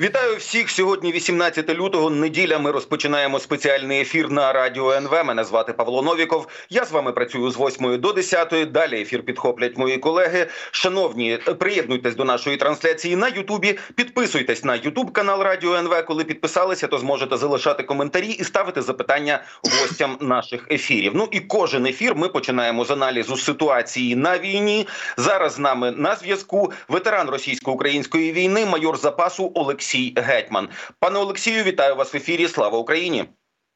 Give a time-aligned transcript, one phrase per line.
[0.00, 2.10] Вітаю всіх сьогодні, 18 лютого.
[2.10, 2.58] Неділя.
[2.58, 5.24] Ми розпочинаємо спеціальний ефір на радіо НВ.
[5.24, 6.48] Мене звати Павло Новіков.
[6.70, 8.72] Я з вами працюю з 8 до 10.
[8.72, 10.46] Далі ефір підхоплять мої колеги.
[10.70, 13.78] Шановні, приєднуйтесь до нашої трансляції на Ютубі.
[13.94, 16.04] Підписуйтесь на Ютуб канал Радіо НВ.
[16.06, 19.42] Коли підписалися, то зможете залишати коментарі і ставити запитання
[19.80, 21.12] гостям наших ефірів.
[21.14, 24.88] Ну і кожен ефір ми починаємо з аналізу ситуації на війні.
[25.16, 29.81] Зараз з нами на зв'язку ветеран російсько-української війни, майор запасу Олексій.
[29.82, 30.68] Олексій Гетьман.
[30.98, 32.48] Пане Олексію, вітаю вас в ефірі.
[32.48, 33.24] Слава Україні!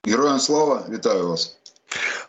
[0.04, 1.58] Героям слава вітаю вас.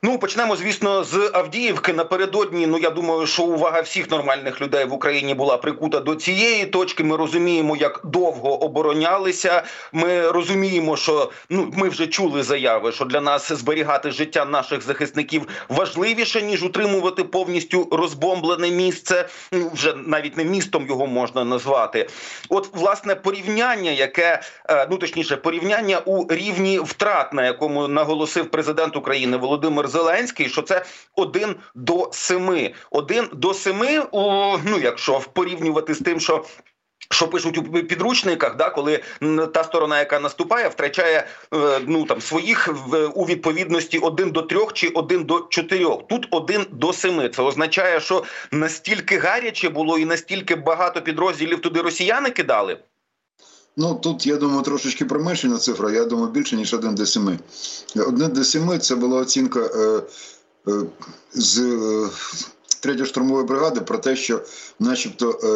[0.04, 1.94] Ну почнемо, звісно, з Авдіївки.
[1.94, 2.68] Напередодні.
[2.68, 7.04] Ну я думаю, що увага всіх нормальних людей в Україні була прикута до цієї точки.
[7.04, 9.64] Ми розуміємо, як довго оборонялися.
[9.94, 15.48] Ми розуміємо, що ну ми вже чули заяви, що для нас зберігати життя наших захисників
[15.70, 19.30] важливіше ніж утримувати повністю розбомблене місце.
[19.52, 22.10] Ну вже навіть не містом його можна назвати.
[22.50, 28.96] От власне порівняння, яке е, ну точніше, порівняння у рівні втрат, на якому наголосив президент
[28.96, 32.74] України Володимир Зеленський, що це один до семи.
[32.92, 34.04] Один до семи,
[34.64, 36.46] ну якщо порівнювати з тим, що.
[37.12, 39.04] Що пишуть у підручниках, да, коли
[39.54, 42.70] та сторона, яка наступає, втрачає е, ну там своїх
[43.14, 46.08] у відповідності один до трьох чи один до чотирьох.
[46.08, 47.30] Тут один до семи.
[47.30, 52.78] Це означає, що настільки гаряче було і настільки багато підрозділів туди росіяни кидали.
[53.78, 55.92] Ну тут я думаю трошечки промешена цифра.
[55.92, 57.40] Я думаю, більше ніж один до семи.
[57.96, 60.02] Один до семи це була оцінка е,
[60.68, 60.82] е,
[61.34, 62.10] з е,
[62.80, 64.42] третьої штурмової бригади про те, що,
[64.80, 65.48] начебто, е,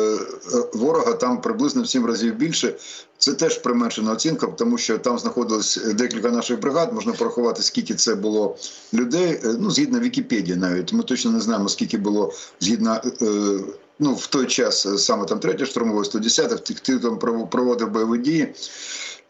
[0.57, 2.75] е ворога там приблизно в сім разів більше.
[3.17, 6.93] Це теж применшена оцінка, тому що там знаходилось декілька наших бригад.
[6.93, 8.57] Можна порахувати, скільки це було
[8.93, 9.39] людей.
[9.43, 13.01] Е, ну згідно Вікіпедії, навіть ми точно не знаємо, скільки було згідно.
[14.03, 18.17] Ну в той час е, саме там третя штурмова, 110 х ти там проводив бойові
[18.17, 18.53] дії.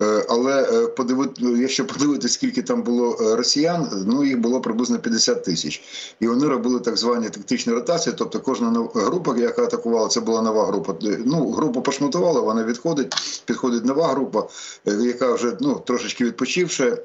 [0.02, 5.44] Е, але е, подивити, якщо подивитися, скільки там було росіян, ну їх було приблизно 50
[5.44, 5.84] тисяч,
[6.20, 8.16] і вони робили так звані тактичні ротації.
[8.18, 10.96] Тобто, кожна група, яка атакувала, це була нова група.
[11.26, 13.16] Ну групу пошматувала, вона відходить.
[13.46, 14.48] Підходить нова група,
[14.86, 16.98] яка вже ну трошечки відпочивши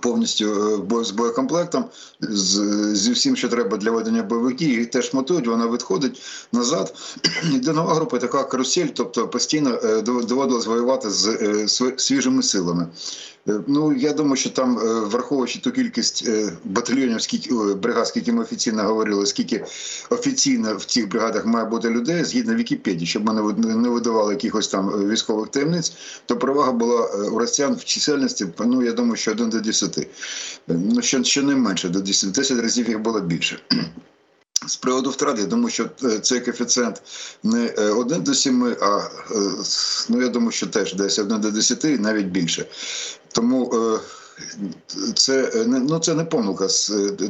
[0.00, 0.46] повністю
[1.00, 1.84] е, з боєкомплектом,
[2.20, 2.60] з,
[2.94, 6.22] зі всім, що треба для ведення бойових дій, їх теж мотують, вона відходить
[6.52, 6.94] назад.
[7.54, 12.86] Йде нова група, така карусель, тобто постійно е, доводилось воювати з е, свіжими силами.
[13.48, 18.32] Е, ну я думаю, що там, е, враховуючи ту кількість е, батальйонів, скільки бригад, скільки
[18.32, 19.64] ми офіційно говорили, скільки
[20.10, 25.08] офіційно в цих бригадах має бути людей згідно Вікіпедії, щоб ми не видавали якихось там
[25.10, 25.92] військових таємниць,
[26.26, 28.46] то перевага була у росіян в чисельності.
[28.58, 30.08] Ну я думаю, що один до десяти.
[30.68, 32.30] Ну що, що не менше до 10.
[32.30, 33.60] 10 разів їх було більше.
[34.68, 37.02] З приводу втрат, я думаю, що е, цей коефіцієнт
[37.42, 38.98] не 1 е, до 7, а
[39.30, 39.40] е,
[40.08, 42.66] ну я думаю, що теж десь 1 до 10 і навіть більше.
[43.32, 43.74] Тому
[45.14, 46.66] це ну це не помилка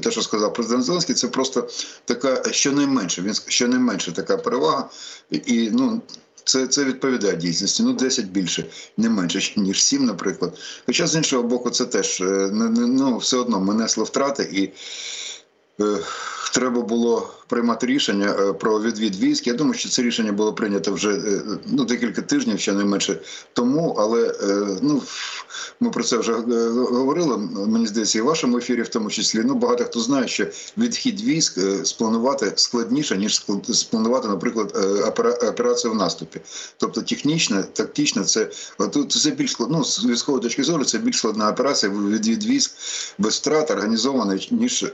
[0.02, 1.68] те, що сказав президент Зеленський, це просто
[2.04, 3.22] така щонайменше.
[3.22, 4.90] Він щонайменше така перевага,
[5.30, 6.02] і ну.
[6.44, 7.82] Це це відповідає дійсності.
[7.82, 8.64] Ну 10 більше,
[8.96, 10.58] не менше ніж 7, наприклад.
[10.86, 12.22] Хоча з іншого боку, це теж
[12.52, 14.70] ну, все одно ми несли втрати і
[16.52, 19.46] треба було приймати рішення е, про відвід військ.
[19.46, 23.20] Я думаю, що це рішення було прийнято вже е, ну декілька тижнів, ще не менше
[23.52, 23.96] тому.
[23.98, 25.02] Але е, ну
[25.80, 27.36] ми про це вже говорили.
[27.66, 29.42] Мені здається, і в вашому ефірі, в тому числі.
[29.44, 30.46] Ну багато хто знає, що
[30.78, 34.76] відхід військ спланувати складніше ніж спланувати, наприклад,
[35.48, 36.40] операцію в наступі.
[36.76, 38.50] Тобто, технічно, тактично, це
[39.08, 40.84] це більш складно ну, з військової точки зору.
[40.84, 42.72] Це більш складна операція відвід військ
[43.18, 44.84] без втрат організована ніж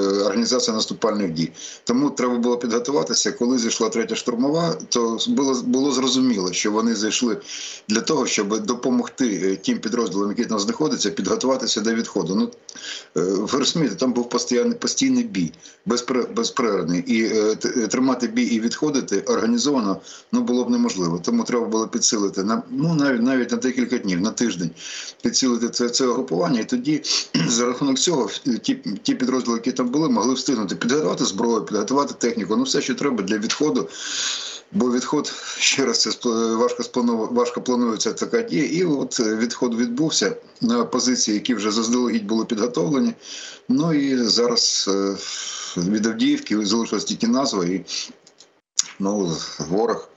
[0.00, 1.52] організація наступальних дій.
[1.84, 3.32] Тому треба було підготуватися.
[3.32, 7.36] Коли зайшла третя штурмова, то було було зрозуміло, що вони зайшли
[7.88, 12.34] для того, щоб допомогти е, тим підрозділам, які там знаходяться, підготуватися до відходу.
[12.34, 12.50] Ну
[13.16, 15.52] е, ви розумієте, там був постійний постійний бій,
[16.34, 17.00] безперервний.
[17.00, 17.54] і е,
[17.88, 20.00] тримати бій і відходити організовано
[20.32, 21.20] ну було б неможливо.
[21.24, 24.70] Тому треба було підсилити на ну навіть навіть на декілька днів, на тиждень
[25.22, 26.60] підсилити це це групування.
[26.60, 27.02] І тоді
[27.48, 28.30] за рахунок цього
[28.62, 32.56] ті ті підрозділи, які там були, могли встигнути підготувати зброю підготувати техніку.
[32.56, 33.88] Ну все, що треба для відходу.
[34.72, 38.64] Бо відход ще раз це важко спланувати, важко планується така дія.
[38.64, 43.14] І от відход відбувся на позиції, які вже заздалегідь були підготовлені.
[43.68, 45.16] Ну і зараз е,
[45.76, 47.84] від Авдіївки залишилась тільки назва, і
[48.98, 50.09] ну, ворог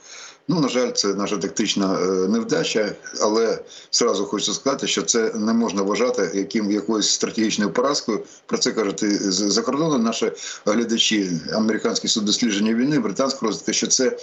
[0.47, 3.59] Ну, на жаль, це наша тактична е, невдача, але
[3.91, 8.19] зразу хочу сказати, що це не можна вважати яким якоюсь стратегічною поразкою.
[8.45, 10.31] Про це кажуть за кордоном наші
[10.65, 14.17] глядачі, американські суд дослідження війни, британська розвідка, що це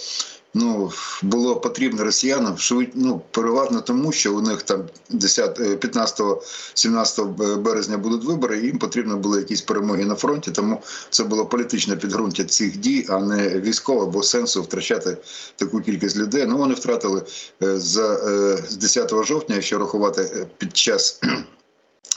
[0.53, 2.55] ну, було потрібно росіянам
[2.93, 4.83] ну, переважно тому, що у них там
[5.13, 10.51] 15-17 березня будуть вибори, і їм потрібно було якісь перемоги на фронті.
[10.51, 15.17] Тому це було політичне підґрунтя цих дій, а не військове, бо сенсу втрачати
[15.55, 16.45] таку кількість людей.
[16.45, 17.23] Ну вони втратили
[17.63, 18.17] е, за
[18.69, 21.21] з 10 жовтня, якщо рахувати під час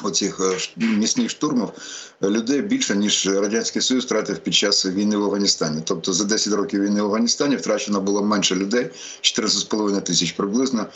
[0.02, 0.40] оцих
[0.76, 1.68] міцних місних штурмів
[2.22, 5.82] е, людей більше ніж радянський союз втратив під час війни в Афганістані.
[5.84, 8.90] Тобто за 10 років війни в Афганістані втрачено було менше людей
[9.22, 10.86] 14,5 тисяч приблизно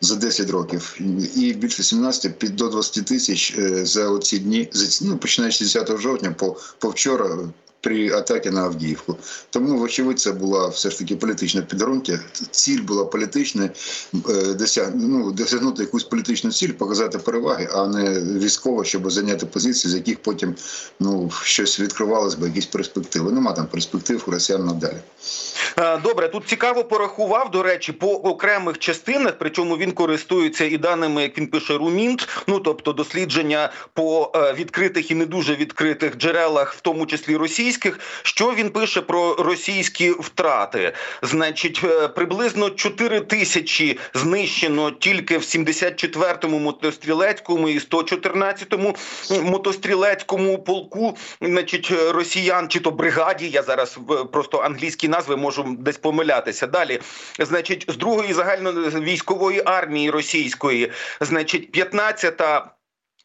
[0.00, 0.96] за 10 років,
[1.36, 5.74] і більше 17 під до 20 тисяч е, за оці дні за ну, починаючи з
[5.74, 7.38] 10 жовтня по, по вчора
[7.80, 9.16] при атаці на Авдіївку.
[9.50, 12.20] Тому, вочевидь, це була все ж таки політична підґрунтя.
[12.50, 13.70] Ціль була політична,
[14.28, 19.92] е, досяг, ну, досягнути якусь політичну ціль, показати переваги, а не військово, щоб зайняти позиції,
[19.92, 20.54] з яких потім
[21.00, 23.32] ну, щось відкривалось, бо якісь перспективи.
[23.32, 24.98] Нема там перспектив у росіян надалі.
[25.78, 31.22] Е, добре, тут цікаво порахував, до речі, по окремих частинах, причому він користується і даними,
[31.22, 36.74] як він пише, Румінт, ну тобто дослідження по е, відкритих і не дуже відкритих джерелах,
[36.74, 38.00] в тому числі російських російських.
[38.22, 40.92] Що він пише про російські втрати?
[41.22, 48.96] Значить, е, приблизно 4 тисячі знищено тільки в 74-му мотострілецькому і 114-му
[49.42, 51.16] мотострілецькому полку.
[51.40, 53.48] Значить, росіян чи то бригаді.
[53.48, 53.98] Я зараз
[54.32, 56.66] просто англійські назви можу десь помилятися.
[56.66, 57.00] Далі,
[57.38, 62.77] значить, з другої загальновійськової армії російської, значить, 15-та Е,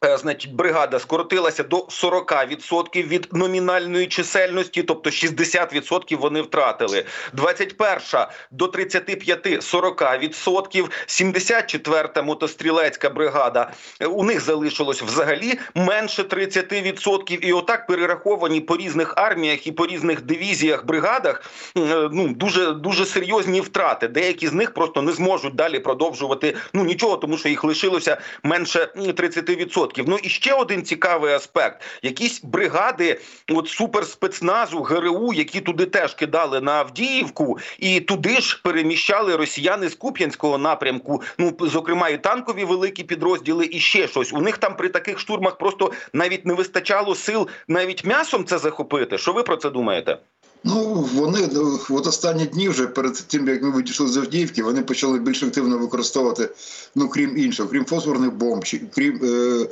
[0.04, 7.04] значить, бригада скоротилася до 40% від номінальної чисельності, тобто 60% вони втратили.
[7.36, 10.88] 21-ша до 35-40%.
[11.06, 13.72] 74-та мотострілецька бригада.
[14.00, 17.38] Е, у них залишилось взагалі менше 30%.
[17.38, 21.42] І отак перераховані по різних арміях і по різних дивізіях, бригадах.
[21.76, 24.08] Е, ну дуже дуже серйозні втрати.
[24.08, 28.88] Деякі з них просто не зможуть далі продовжувати ну нічого, тому що їх лишилося менше
[28.96, 29.93] 30%.
[30.06, 36.60] Ну і ще один цікавий аспект: якісь бригади, от суперспецназу ГРУ, які туди теж кидали
[36.60, 41.22] на Авдіївку, і туди ж переміщали росіяни з Куп'янського напрямку.
[41.38, 44.32] Ну зокрема, і танкові великі підрозділи, і ще щось.
[44.32, 49.18] У них там при таких штурмах просто навіть не вистачало сил навіть м'ясом це захопити.
[49.18, 50.18] Що ви про це думаєте?
[50.64, 54.82] Ну вони ну, от останні дні вже перед тим як ми вийшли з Авдіївки, вони
[54.82, 56.48] почали більш активно використовувати,
[56.94, 58.64] ну крім іншого, крім фосфорних бомб,
[58.94, 59.66] крім е,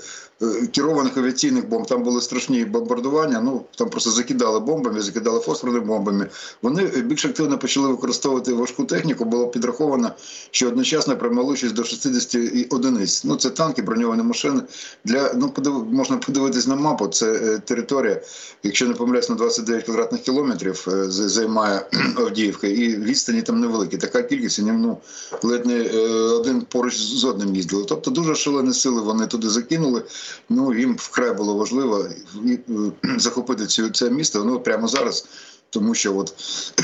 [0.73, 1.87] керованих авіаційних бомб.
[1.87, 3.41] Там були страшні бомбардування.
[3.41, 6.27] Ну там просто закидали бомбами, закидали фосфорними бомбами.
[6.62, 9.25] Вони більш активно почали використовувати важку техніку.
[9.25, 10.11] Було підраховано,
[10.50, 13.25] що одночасно приймалося до 60 одиниць.
[13.25, 14.61] Ну це танки, броньовані машини.
[15.05, 15.53] Для ну
[15.91, 17.06] можна подивитись на мапу.
[17.06, 18.21] Це е, територія,
[18.62, 21.87] якщо не помиляюсь, на 29 квадратних кілометрів е, займає
[22.17, 23.97] Авдіївка, і відстані там невеликі.
[23.97, 24.99] Така кількість ну
[25.43, 25.91] ледь не
[26.33, 27.85] один поруч з одним їздили.
[27.89, 30.03] Тобто дуже шалені сили вони туди закинули.
[30.49, 32.08] Ну їм вкрай було важливо
[32.46, 32.58] е,
[33.19, 34.44] захопити цю це місто.
[34.44, 35.29] Ну прямо зараз,
[35.70, 36.34] тому що от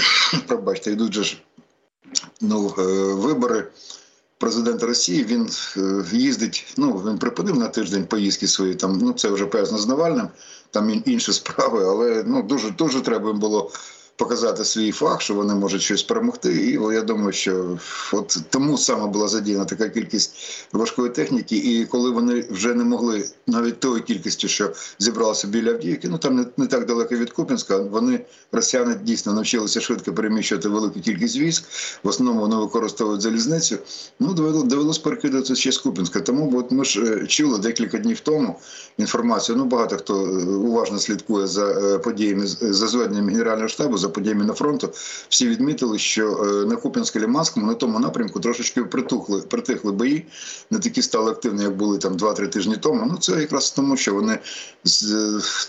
[0.47, 1.43] пробачте, йдуть же ж
[2.41, 2.83] ну, е,
[3.15, 3.69] вибори.
[4.39, 6.75] Президента Росії він е, їздить.
[6.77, 8.75] Ну він припинив на тиждень поїздки свої.
[8.75, 10.29] Там ну це вже певно з Навальним,
[10.71, 13.71] там інші справи, але ну дуже дуже треба було
[14.19, 16.53] показати свій фах, що вони можуть щось перемогти.
[16.53, 17.79] І я думаю, що
[18.13, 20.37] от тому саме була задіяна така кількість
[20.73, 21.57] важкої техніки.
[21.57, 26.37] І коли вони вже не могли навіть тої кількості, що зібралося біля Авдіївки, ну там
[26.37, 27.79] не, не так далеко від Купінська.
[27.79, 28.21] Вони
[28.53, 31.65] росіяни дійсно навчилися швидко переміщувати велику кількість військ.
[32.03, 33.79] В основному вони використовують залізницю.
[34.21, 34.33] Ну
[34.65, 36.21] довелося перекидати ще з Купінська.
[36.21, 38.61] Тому от ми ж е, чули декілька днів тому
[38.99, 39.59] інформацію.
[39.59, 44.55] Ну багато хто е, уважно слідкує за е, подіями за зведенням генерального штабу за на
[44.55, 44.93] фронту,
[45.29, 50.27] всі відмітили, що е, на Куп'янсько-Ліманському на тому напрямку трошечки притухли, притихли бої,
[50.71, 53.07] не такі стали активні, як були там 2-3 тижні тому.
[53.07, 54.39] Ну це якраз тому, що вони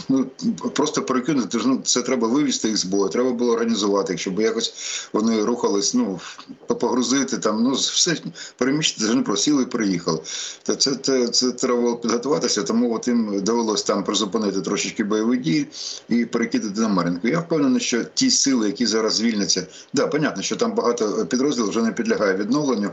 [0.10, 0.26] ну,
[0.74, 1.58] просто перекинути.
[1.66, 4.74] Ну, це треба вивізти їх з бою, треба було організувати, якщо якось
[5.14, 6.20] вони рухались, ну
[6.68, 8.18] погрузити там, ну все
[8.58, 10.20] переміщити, не просіли і приїхали.
[10.64, 15.38] Та це, це, це треба було підготуватися, тому от їм довелося там призупинити трошечки бойові
[15.38, 15.68] дії
[16.10, 17.28] і перекидати на Мар'їнку.
[17.28, 19.68] Я впевнений, що ті сили, які зараз звільняться.
[19.94, 22.92] Да, понятно, що там багато підрозділів вже не підлягає відновленню.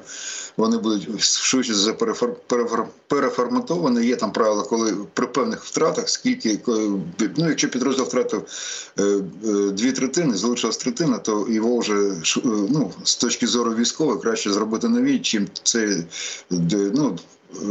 [0.56, 1.92] Вони будуть швидше за
[3.08, 4.06] переформатовані.
[4.06, 6.58] Є там правила, коли при певних втратах, скільки
[7.36, 8.42] ну, якщо підрозділ втратив
[8.98, 9.22] е, е,
[9.70, 12.12] дві третини, залишилась третина, то його вже е,
[12.44, 16.04] ну, з точки зору військової краще зробити нові, чим це
[16.70, 17.18] ну,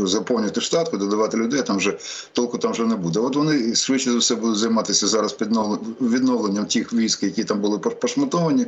[0.04, 1.98] заповнювати штатку, додавати людей, там вже
[2.34, 3.20] толку там вже не буде.
[3.20, 5.36] От вони швидше за все будуть займатися зараз
[6.02, 8.66] відновленням тих військ, які там були пошматовані.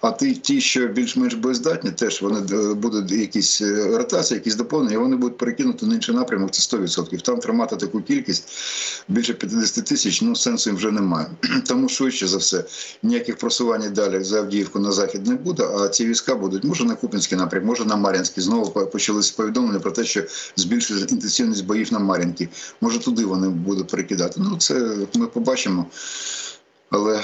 [0.00, 4.98] А ті, ті, що більш-менш боєздатні, теж вони е, будуть якісь е, ротації, якісь доповнення,
[4.98, 6.50] вони будуть перекинути на інший напрямок.
[6.50, 7.22] Це 100%.
[7.22, 8.48] Там тримати таку кількість
[9.08, 11.26] більше 50 тисяч, ну сенсу їм вже немає.
[11.66, 12.64] Тому швидше за все
[13.02, 15.68] ніяких просувань далі за Авдіївку на захід не буде.
[15.78, 18.42] А ці війська будуть може на Купінський напрямок, може на Мар'янський.
[18.42, 20.22] Знову почалися повідомлення про те, що
[20.56, 22.48] збільшується інтенсивність боїв на Мар'їнці.
[22.80, 24.40] Може туди вони будуть перекидати.
[24.40, 25.86] Ну це ми побачимо.
[26.90, 27.22] Але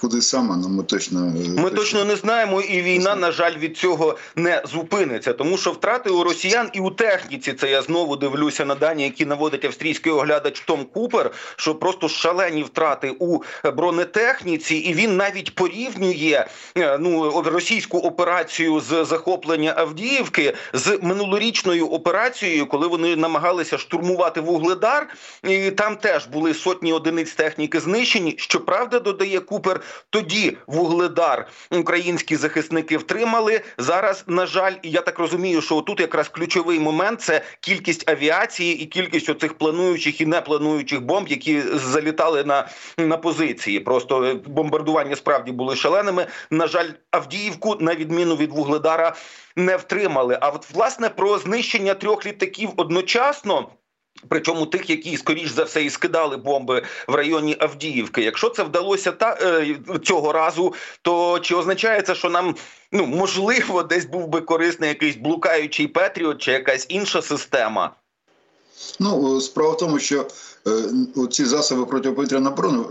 [0.00, 3.76] куди саме ну ми точно е, ми точно не знаємо, і війна на жаль від
[3.76, 8.64] цього не зупиниться, тому що втрати у росіян і у техніці це я знову дивлюся
[8.64, 11.30] на дані, які наводить австрійський оглядач Том Купер.
[11.56, 13.40] Що просто шалені втрати у
[13.76, 22.66] бронетехніці, і він навіть порівнює е, ну російську операцію з захоплення Авдіївки з минулорічною операцією,
[22.66, 25.08] коли вони намагалися штурмувати вугледар,
[25.44, 28.34] і там теж були сотні одиниць техніки знищені.
[28.38, 29.80] Щоправда, до додає Купер.
[30.10, 33.60] Тоді вугледар українські захисники втримали.
[33.78, 38.86] Зараз на жаль, я так розумію, що тут якраз ключовий момент це кількість авіації і
[38.86, 43.80] кількість оцих плануючих і не плануючих бомб, які залітали на, на позиції.
[43.80, 46.26] Просто бомбардування справді були шаленими.
[46.50, 49.14] На жаль, Авдіївку на відміну від вугледара
[49.56, 50.38] не втримали.
[50.40, 53.68] А от власне про знищення трьох літаків одночасно.
[54.28, 58.22] Причому тих, які скоріш за все і скидали бомби в районі Авдіївки.
[58.22, 62.54] Якщо це вдалося та е, цього разу, то чи означає це, що нам
[62.92, 67.90] ну можливо десь був би корисний якийсь блукаючий Петріот чи якась інша система?
[69.00, 70.26] Ну справа в тому, що
[70.66, 70.70] е,
[71.30, 72.84] ці засоби протиповітряної оборони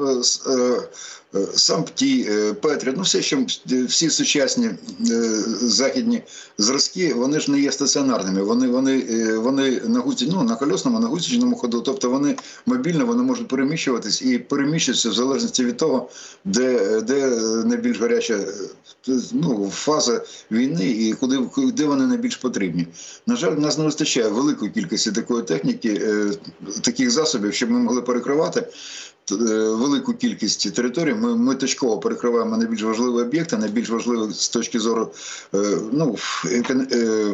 [1.35, 3.45] е, е, Е, е, Петрі, ну все, що
[3.87, 4.75] всі сучасні е,
[5.61, 6.23] західні
[6.57, 8.43] зразки, вони ж не є стаціонарними.
[8.43, 9.03] Вони вони,
[9.37, 14.21] вони на гусі, ну, на колесному, на гусічному ходу, тобто вони мобільно, вони можуть переміщуватись
[14.21, 16.09] і переміщуються в залежності від того,
[16.45, 17.27] де де
[17.65, 18.39] найбільш гаряча
[19.33, 22.87] ну, фаза війни і куди де вони найбільш потрібні.
[23.27, 26.01] На жаль, в нас не вистачає великої кількості такої техніки,
[26.81, 28.67] таких засобів, щоб ми могли перекривати.
[29.31, 29.35] Е,
[29.69, 31.13] велику кількість територій.
[31.13, 35.11] Ми ми точково перекриваємо найбільш важливі об'єкти, найбільш важливі з точки зору
[35.53, 37.33] е, ну, е,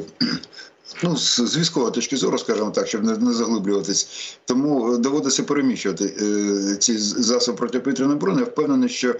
[1.03, 6.07] Ну, з військової точки зору, скажімо так, щоб не заглиблюватись, тому доводиться переміщувати
[6.79, 8.39] ці засоби протиповітряної оборони.
[8.39, 9.15] Я впевнений, що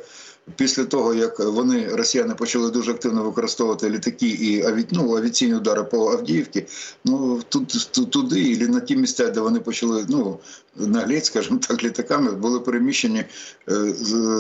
[0.55, 5.83] після того, як вони росіяни почали дуже активно використовувати літаки і аві, ну, авіаційні удари
[5.83, 6.65] по Авдіївці,
[7.05, 10.39] ну тут туди і на ті місця, де вони почали ну
[10.75, 13.25] наглядь, скажімо так, літаками, були переміщені
[13.69, 13.93] е,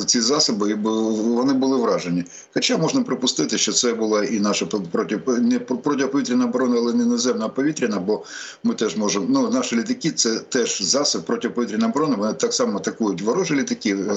[0.05, 2.23] ці засоби, і вони були вражені.
[2.53, 7.45] Хоча можна припустити, що це була і наша проти не протиповітряна оборона, але не наземна
[7.45, 8.23] а повітряна, бо
[8.63, 9.25] ми теж можемо.
[9.29, 12.15] Ну наші літаки це теж засіб протиповітряної оборони.
[12.15, 14.15] Вони так само атакують ворожі літаки, е,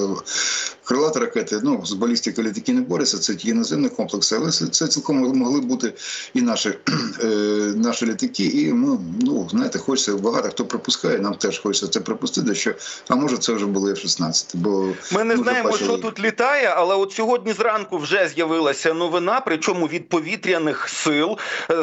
[0.83, 1.59] крилаті ракети.
[1.63, 5.93] Ну з балістикою літаки не борються, це ті наземні комплекси, але це цілком могли бути
[6.33, 6.69] і наші
[7.23, 7.27] е,
[7.75, 8.43] наші літаки.
[8.45, 11.19] І ми ну знаєте, хочеться багато хто припускає.
[11.19, 12.73] Нам теж хочеться це припустити, що
[13.07, 14.45] а може це вже були F-16.
[14.53, 15.89] Бо ми не знаємо, бачили...
[15.89, 21.37] що тут літає, але от сьогодні зранку вже з'явилася новина, причому від повітряних сил.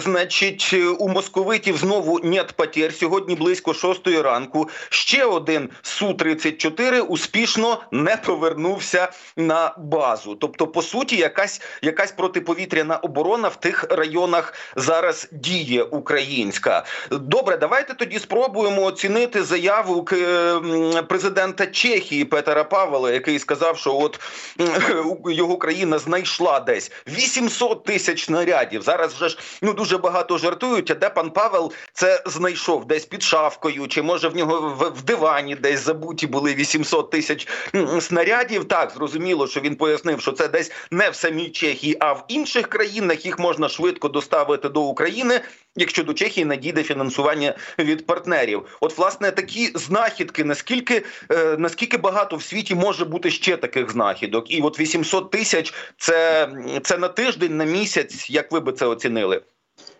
[0.05, 2.95] Значить, у московитів знову нет потерь.
[2.95, 4.69] Сьогодні близько шостої ранку.
[4.89, 10.35] Ще один су 34 успішно не повернувся на базу.
[10.35, 16.85] Тобто, по суті, якась якась протиповітряна оборона в тих районах зараз діє українська.
[17.11, 20.05] Добре, давайте тоді спробуємо оцінити заяву
[21.09, 24.21] президента Чехії Петера Павла, який сказав, що от
[25.27, 28.83] його країна знайшла десь 800 тисяч снарядів.
[28.83, 30.91] Зараз вже ж ну дуже багато жартують.
[30.91, 35.03] А де пан Павел це знайшов десь під шавкою, чи може в нього в, в
[35.03, 37.49] дивані десь забуті були 800 тисяч
[38.01, 38.65] снарядів?
[38.65, 42.67] Так зрозуміло, що він пояснив, що це десь не в самій Чехії, а в інших
[42.67, 45.41] країнах їх можна швидко доставити до України,
[45.77, 48.63] якщо до Чехії надійде фінансування від партнерів.
[48.81, 50.45] От, власне, такі знахідки.
[50.45, 54.51] Наскільки е, наскільки багато в світі може бути ще таких знахідок?
[54.51, 56.49] І от 800 тисяч це,
[56.83, 58.31] це на тиждень, на місяць.
[58.31, 59.43] Як ви би це оцінили?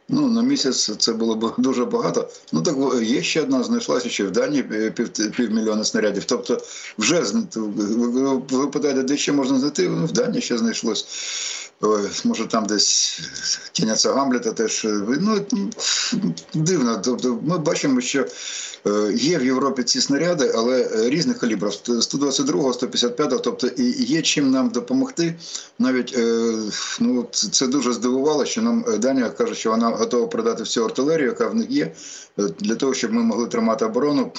[0.09, 2.29] Ну, на місяць це було б дуже багато.
[2.53, 6.25] Ну так є ще одна, знайшлася ще в Данії пів, півмільйона снарядів.
[6.25, 6.63] Тобто,
[6.99, 7.23] вже
[8.51, 9.89] ви питаєте, де ще можна знайти?
[9.89, 11.07] Ну, в Данії ще знайшлось.
[12.25, 13.21] Може там десь
[13.73, 14.85] тіняться Гамлета теж.
[14.85, 15.47] е, Ну,
[16.55, 17.01] дивно.
[17.05, 18.27] Тобто ми бачимо, що
[18.87, 24.23] е, є в Європі ці снаряди, але е, різних калібрів 122, 155, тобто і є
[24.23, 25.35] чим нам допомогти.
[25.79, 26.19] Навіть
[27.01, 31.49] ну, це- дуже здивувало, що нам Данія каже, що вона готова продати всю артилерію, яка
[31.49, 31.93] в них є,
[32.61, 34.33] для того, щоб ми могли тримати оборону.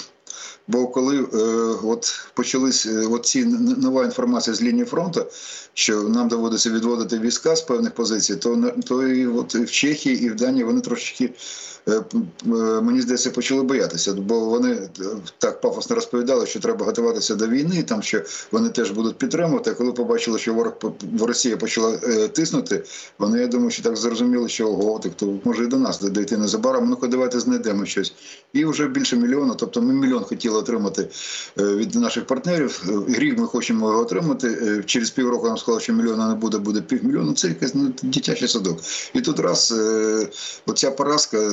[0.67, 1.37] Бо коли е,
[1.83, 5.25] от почались е, от ці нова інформація з лінії фронту,
[5.73, 10.23] що нам доводиться відводити війська з певних позицій, то то і от і в Чехії,
[10.23, 11.33] і в Данії вони трошечки.
[11.87, 14.87] Е, е, Мені здається, почали боятися, бо вони е,
[15.37, 19.73] так пафосно розповідали, що треба готуватися до війни, там що вони теж будуть підтримувати.
[19.73, 20.73] Коли побачили, що ворог
[21.21, 22.83] Росії почала тиснути,
[23.19, 26.37] вони я думаю, що так зрозуміли, що ого, так то може і до нас дійти
[26.37, 26.89] незабаром.
[26.89, 28.13] Ну давайте знайдемо щось.
[28.53, 29.53] І вже більше мільйона.
[29.53, 31.07] Тобто ми мільйон хотіли отримати
[31.57, 32.83] від наших партнерів.
[33.07, 34.83] Рік ми хочемо його отримати.
[34.85, 37.33] Через півроку нам сказали, що мільйона не буде, буде півмільйона.
[37.33, 38.79] Це якийсь ну, дитячий садок.
[39.13, 39.73] І тут раз
[40.65, 41.49] оця поразка,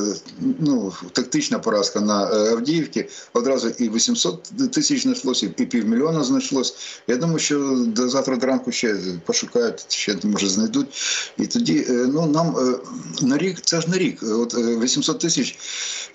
[0.58, 6.74] ну тактична поразка на е, Авдіївці, одразу і 800 тисяч знайшлося, і півмільйона знайшлось.
[7.06, 10.86] Я думаю, що до завтра до ранку ще пошукають, ще може знайдуть.
[11.38, 12.78] І тоді е, ну нам е,
[13.22, 14.22] на рік, це ж на рік.
[14.22, 15.58] От е, 800 тисяч.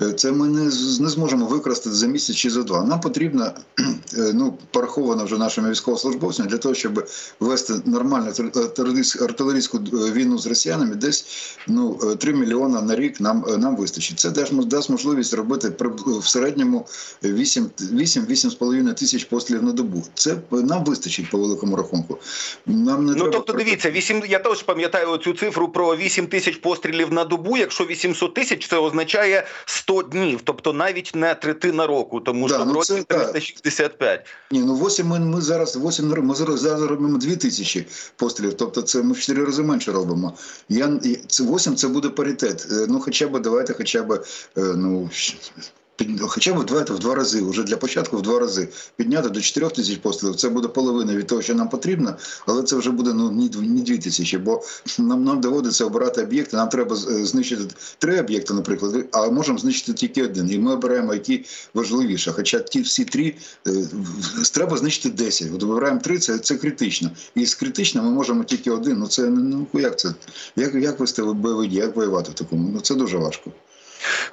[0.01, 0.63] Е, Це ми не,
[0.99, 2.83] не зможемо використати за місяць чи за два.
[2.83, 3.51] Нам потрібно,
[4.17, 7.07] е, ну пораховано вже нашими військовослужбовцями для того, щоб
[7.39, 11.25] вести нормальну артилерійську- артилерійську е, війну з росіянами, десь
[11.67, 14.19] ну е, 3 мільйона на рік нам е, нам вистачить.
[14.19, 15.73] Це дасть, дасть можливість робити
[16.05, 16.87] в середньому
[17.23, 20.03] 8 8-8,5 тисяч пострілів на добу.
[20.13, 22.17] Це е, нам вистачить по великому рахунку.
[22.65, 26.55] Нам не Ну треба тобто, дивіться, 8, я теж пам'ятаю цю цифру про 8 тисяч
[26.55, 27.57] пострілів на добу.
[27.57, 29.47] Якщо 800 тисяч, це означає
[29.87, 34.25] 100 днів, тобто навіть не третина року, тому Да, що в ну році 365.
[34.51, 38.81] Ні, ну 8 ми, ми зараз 8 ми зараз, зараз робимо 2 тисячі пострілів, тобто
[38.81, 40.33] це ми в 4 рази менше робимо.
[40.69, 42.67] Я, це 8 це буде паритет.
[42.71, 45.09] Е, Ну хоча б давайте хоча б е, ну
[46.27, 49.69] хоча б давайте в два рази, вже для початку в два рази підняти до 4
[49.69, 50.35] тисяч пострілів.
[50.35, 53.81] Це буде половина від того, що нам потрібно, але це вже буде ну ні, ні
[53.81, 54.63] 2 тисячі, бо
[54.99, 56.57] нам, нам доводиться обирати об'єкти.
[56.57, 57.63] Нам треба е, знищити
[57.97, 60.51] три об'єкти, наприклад, а можемо знищити тільки один.
[60.51, 62.31] І ми обираємо, які важливіше.
[62.31, 63.35] Хоча ті всі три
[63.67, 63.71] е,
[64.53, 65.47] треба знищити 10.
[65.55, 67.11] От вибираємо три, це, це критично.
[67.35, 68.97] І з критично ми можемо тільки один.
[68.99, 70.13] Ну це ну як це?
[70.55, 72.69] Як, як вести бойові дії, як воювати в такому?
[72.73, 73.51] Ну це дуже важко.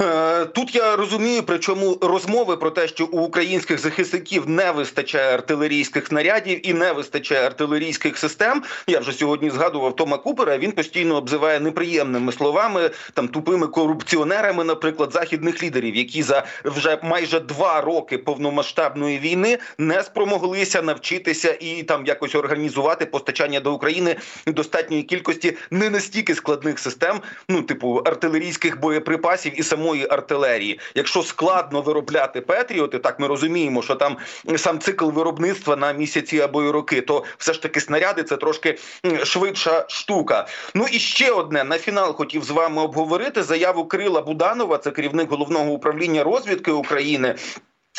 [0.01, 6.07] Е, Тут я розумію, причому розмови про те, що у українських захисників не вистачає артилерійських
[6.07, 8.63] снарядів і не вистачає артилерійських систем.
[8.87, 10.59] Я вже сьогодні згадував Тома Купера.
[10.59, 17.41] Він постійно обзиває неприємними словами, там тупими корупціонерами, наприклад, західних лідерів, які за вже майже
[17.41, 25.03] два роки повномасштабної війни не спромоглися навчитися і там якось організувати постачання до України достатньої
[25.03, 30.81] кількості не настільки складних систем, ну типу артилерійських боєприпасів і самої артилерії.
[30.95, 34.17] Якщо складно виробляти Петріоти, так ми розуміємо, що там
[34.57, 38.79] сам цикл виробництва на місяці або й роки, то все ж таки снаряди це трошки
[39.25, 40.47] швидша штука.
[40.75, 45.31] Ну і ще одне на фінал хотів з вами обговорити заяву Крила Буданова, це керівник
[45.31, 47.35] головного управління розвідки України.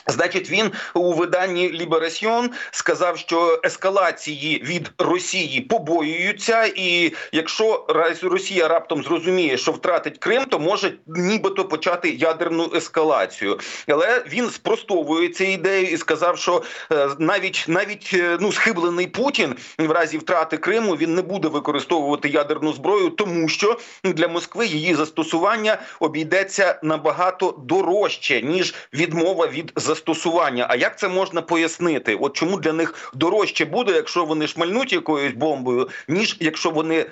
[0.07, 7.85] Значить, він у виданні Ліберасьйон сказав, що ескалації від Росії побоюються, і якщо
[8.21, 13.59] Росія раптом зрозуміє, що втратить Крим, то може нібито почати ядерну ескалацію.
[13.87, 19.55] Але він спростовує цю ідею і сказав, що е, навіть навіть е, ну схиблений Путін
[19.79, 24.95] в разі втрати Криму він не буде використовувати ядерну зброю, тому що для Москви її
[24.95, 30.67] застосування обійдеться набагато дорожче ніж відмова від застосування.
[30.69, 32.15] А як це можна пояснити?
[32.15, 37.05] От чому для них дорожче буде, якщо вони шмальнуть якоюсь бомбою, ніж якщо вони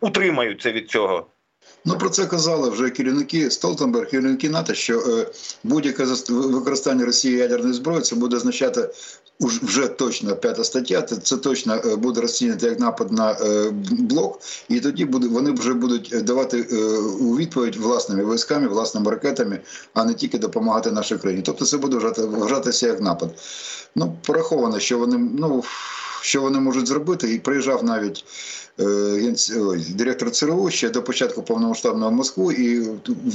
[0.00, 1.26] утримаються від цього?
[1.84, 5.26] Ну про це казали вже керівники Столтенберг, керівники НАТО, що е,
[5.64, 8.88] будь-яке використання Росії ядерної зброї це буде означати
[9.40, 11.02] вже точно п'ята стаття.
[11.02, 15.74] Це, точно е, буде розцінити як напад на е, блок, і тоді буде вони вже
[15.74, 19.60] будуть давати е, у відповідь власними військами, власними ракетами,
[19.94, 21.42] а не тільки допомагати нашій країні.
[21.46, 23.30] Тобто це буде вважати, вважатися як напад.
[23.94, 25.64] Ну пораховано, що вони ну.
[26.20, 28.24] Що вони можуть зробити, і приїжджав навіть
[28.80, 29.36] е,
[29.94, 32.88] директор ЦРУ ще до початку повномасштабного Москву, і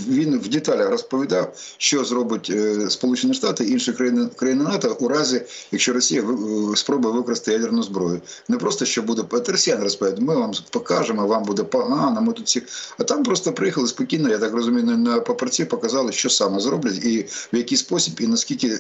[0.10, 5.08] він в деталях розповідав, що зробить е, Сполучені Штати і інші країни країни НАТО у
[5.08, 8.22] разі, якщо Росія е, спробує використати ядерну зброю.
[8.48, 12.22] Не просто що буде от росіяни розповідають, ми вам покажемо, вам буде погано.
[12.22, 12.64] Ми тут всі,
[12.98, 14.30] а там просто приїхали спокійно.
[14.30, 18.80] Я так розумію, на- папірці показали, що саме зроблять, і в який спосіб, і наскільки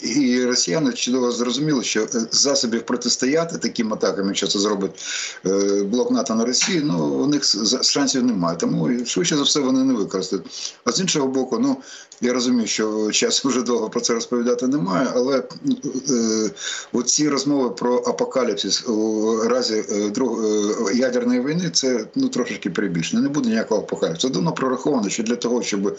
[0.00, 4.90] і росіяни чудово зрозуміли, що засобів протистояння протистояти таким атакам, якщо це зробить
[5.46, 7.44] е, блок НАТО на Росії, ну у них
[7.82, 8.56] шансів немає.
[8.56, 10.74] Тому швидше за все вони не використають.
[10.84, 11.76] А з іншого боку, ну
[12.20, 16.50] я розумію, що часу вже довго про це розповідати немає, але е,
[16.92, 23.22] оці розмови про апокаліпсис у разі е, друг, е, ядерної війни це ну трошечки перебільшено.
[23.22, 24.28] Не буде ніякого апокаліпсису.
[24.28, 25.98] Давно прораховано, що для того, щоб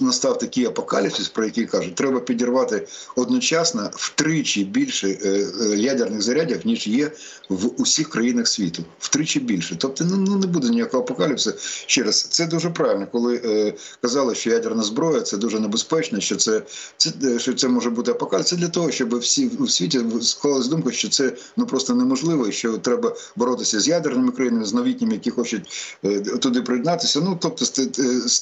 [0.00, 6.60] настав такий апокаліпсис, про який кажуть, треба підірвати одночасно втричі більше е, е, ядерних зарядів,
[6.64, 7.10] ніж є
[7.48, 8.84] в усіх країнах світу.
[8.98, 9.76] Втричі більше.
[9.78, 11.56] Тобто, ну, ну не буде ніякого апокаліпсису.
[11.86, 16.36] Ще раз, це дуже правильно, коли е, казали, що ядерна зброя це дуже небезпечно, що
[16.36, 16.62] це,
[16.96, 18.50] це е, що це може бути апокаліпсис.
[18.50, 22.52] Це для того, щоб всі в світі склалась думка, що це ну просто неможливо, і
[22.52, 27.20] що треба боротися з ядерними країнами, з новітніми, які хочуть е, туди приєднатися.
[27.20, 27.64] Ну тобто,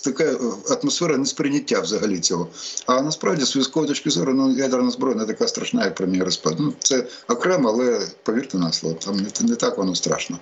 [0.05, 0.37] така е,
[0.71, 2.49] атмосфера несприйняття взагалі цього.
[2.87, 6.23] А насправді з військової точки зору, ну ядерна зброя не така страшна, як про неї
[6.23, 6.67] розповідає.
[6.67, 10.39] Ну це окремо, але повірте на слово, там не, так воно страшно.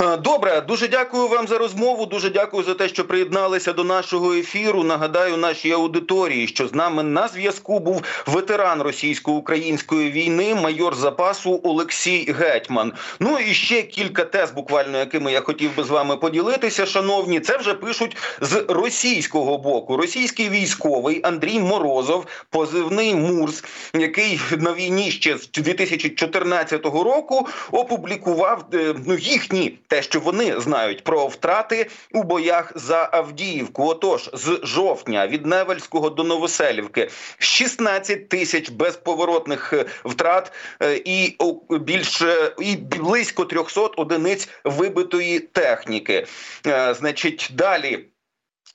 [0.00, 2.06] Е, Добре, дуже дякую вам за розмову.
[2.06, 4.82] Дуже дякую за те, що приєдналися до нашого ефіру.
[4.84, 12.34] Нагадаю нашій аудиторії, що з нами на зв'язку був ветеран російсько-української війни, майор запасу Олексій
[12.38, 12.92] Гетьман.
[13.20, 16.86] Ну і ще кілька тез, буквально якими я хотів би з вами поділитися.
[16.86, 19.96] Шановні, це вже пишуть з російського боку.
[19.96, 28.94] Російський військовий Андрій Морозов, позивний Мурс, який на війні ще з 2014 року опублікував е,
[29.06, 29.55] ну їхні
[29.88, 33.86] те, що вони знають про втрати у боях за Авдіївку.
[33.86, 41.36] Отож, з жовтня від Невельського до Новоселівки 16 тисяч безповоротних е, втрат е, і
[41.70, 46.26] більше і близько 300 одиниць вибитої техніки.
[46.66, 48.04] Е, Значить, далі.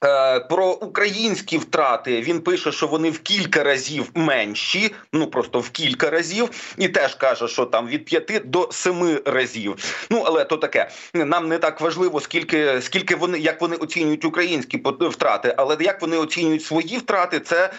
[0.04, 5.70] Е, Про українські втрати він пише, що вони в кілька разів менші, ну просто в
[5.70, 9.76] кілька разів, і теж каже, що там від п'яти до семи разів.
[10.10, 10.90] Ну але то таке.
[11.14, 16.18] Нам не так важливо, скільки скільки вони як вони оцінюють українські втрати, але як вони
[16.18, 17.72] оцінюють свої втрати, це.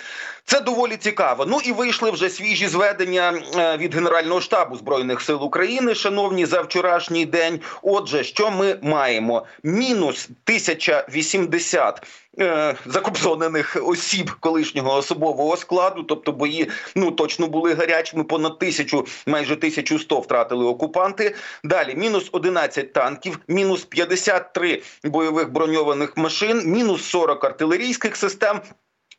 [0.44, 1.46] Це доволі цікаво.
[1.46, 6.60] Ну і вийшли вже свіжі зведення е, від Генерального штабу збройних сил України, шановні, за
[6.60, 7.60] вчорашній день.
[7.82, 9.46] Отже, що ми маємо?
[9.62, 12.06] Мінус 1080
[12.38, 18.24] е, закупсонених осіб колишнього особового складу, тобто бої ну точно були гарячими.
[18.24, 21.34] Понад тисячу, майже 1100 втратили окупанти.
[21.64, 28.60] Далі мінус 11 танків, мінус 53 бойових броньованих машин, мінус 40 артилерійських систем.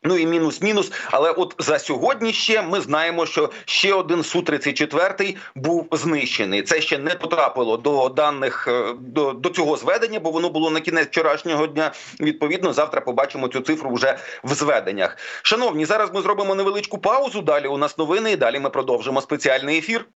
[0.06, 0.92] Ну і мінус-мінус.
[1.10, 6.62] Але от за сьогодні ще ми знаємо, що ще один су 34 був знищений.
[6.62, 10.80] Це ще не потрапило до даних е, до, до цього зведення, бо воно було на
[10.80, 11.92] кінець вчорашнього дня.
[12.20, 15.16] Відповідно, завтра побачимо цю цифру вже в зведеннях.
[15.42, 17.42] Шановні, зараз ми зробимо невеличку паузу.
[17.42, 18.32] Далі у нас новини.
[18.32, 20.06] і Далі ми продовжимо спеціальний ефір.